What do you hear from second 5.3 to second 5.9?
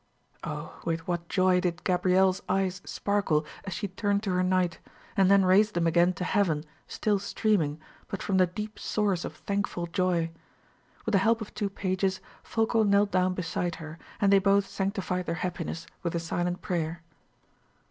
raised them